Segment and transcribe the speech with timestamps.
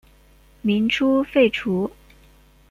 [0.63, 1.91] 民初废除。